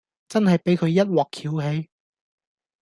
[0.29, 1.89] 真係俾佢一鑊蹺起